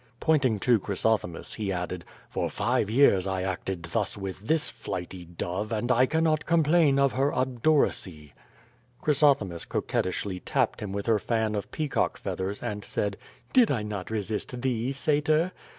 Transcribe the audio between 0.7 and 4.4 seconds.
Chrysothemis, he added: "For five years I acted thus with